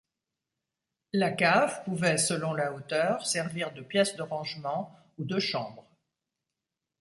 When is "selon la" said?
2.17-2.73